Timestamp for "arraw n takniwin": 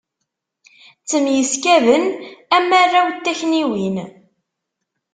2.81-3.97